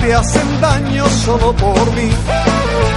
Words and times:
Te 0.00 0.14
hacen 0.14 0.60
daño 0.60 1.06
solo 1.24 1.54
por 1.54 1.92
mí. 1.92 2.10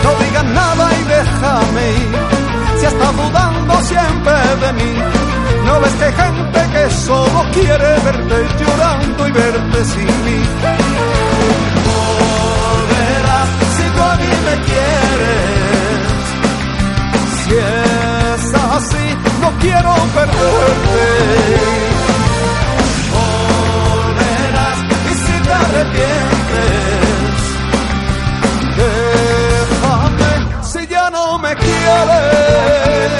No 0.03 0.25
digas 0.25 0.45
nada 0.45 0.89
y 0.99 1.03
déjame 1.03 1.91
ir. 1.91 2.79
Si 2.79 2.85
estás 2.85 3.15
dudando 3.15 3.81
siempre 3.81 4.33
de 4.63 4.73
mí. 4.73 4.93
No 5.65 5.79
ves 5.79 5.93
que 5.93 6.11
gente 6.11 6.59
que 6.73 6.91
solo 6.91 7.45
quiere 7.53 7.89
verte 8.05 8.35
llorando 8.59 9.27
y 9.27 9.31
verte 9.31 9.85
sin 9.85 10.05
mí. 10.25 10.39
Me 31.43 31.53
quieres. 31.55 33.11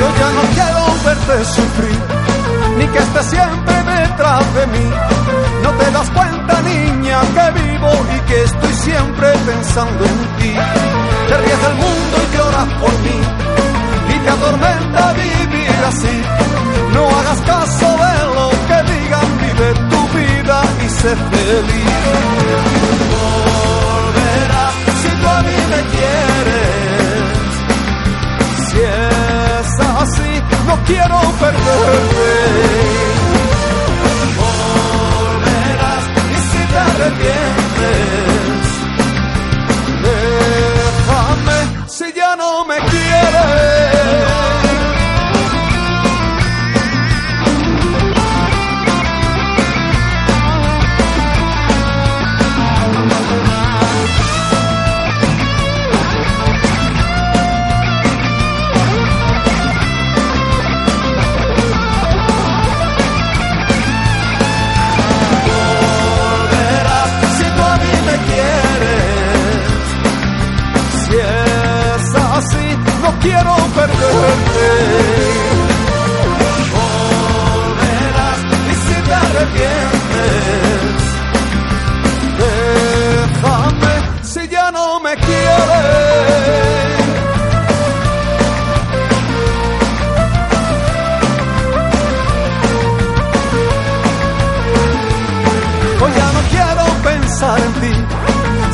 Yo 0.00 0.06
ya 0.20 0.28
no 0.36 0.42
quiero 0.54 0.82
verte 1.04 1.44
sufrir, 1.44 2.00
ni 2.78 2.86
que 2.86 2.98
estés 2.98 3.26
siempre 3.26 3.74
detrás 3.94 4.54
de 4.54 4.66
mí. 4.74 4.86
No 5.62 5.70
te 5.80 5.90
das 5.90 6.10
cuenta, 6.10 6.62
niña, 6.62 7.20
que 7.36 7.46
vivo 7.60 7.90
y 8.16 8.18
que 8.28 8.42
estoy 8.44 8.72
siempre 8.72 9.28
pensando 9.46 10.04
en 10.04 10.18
ti. 10.38 10.52
Te 11.28 11.36
ríes 11.42 11.60
del 11.66 11.74
mundo 11.84 12.14
y 12.24 12.36
lloras 12.36 12.68
por 12.80 12.94
mí, 13.04 13.18
y 14.14 14.18
te 14.24 14.30
atormenta 14.30 15.12
vivir 15.12 15.76
así. 15.88 16.33
Sé 21.04 21.14
feliz. 21.16 22.33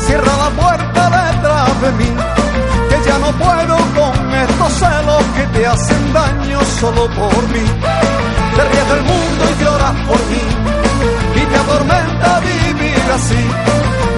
Cierra 0.05 0.37
la 0.37 0.49
puerta 0.49 1.01
detrás 1.09 1.81
de 1.81 1.91
mí. 1.93 2.11
Que 2.89 3.09
ya 3.09 3.17
no 3.19 3.31
puedo 3.33 3.77
con 3.97 4.35
estos 4.35 4.73
celos 4.73 5.23
que 5.35 5.43
te 5.57 5.67
hacen 5.67 6.13
daño 6.13 6.59
solo 6.79 7.07
por 7.09 7.43
mí. 7.49 7.65
Te 8.55 8.63
ríes 8.69 8.89
del 8.89 9.03
mundo 9.03 9.41
y 9.51 9.63
lloras 9.63 9.95
por 10.07 10.19
mí. 10.31 10.43
Y 11.35 11.45
te 11.45 11.57
atormenta 11.57 12.39
vivir 12.39 13.03
así. 13.13 13.43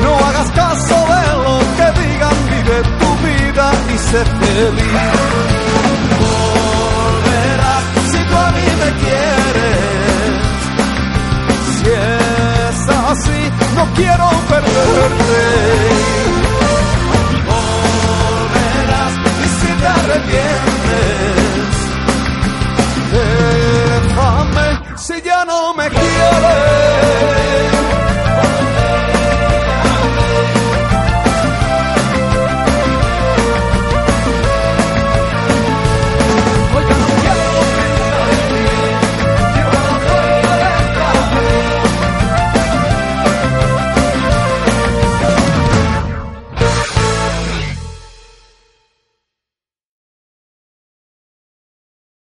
No 0.04 0.26
hagas 0.28 0.52
caso 0.52 0.96
de 1.14 1.24
lo 1.44 1.60
que 1.78 2.02
digan. 2.02 2.38
Vive 2.52 2.78
tu 3.00 3.10
vida 3.28 3.72
y 3.94 3.98
sé 3.98 4.26
feliz. 4.26 5.13
Quiero 13.96 14.30
perderte. 14.50 15.43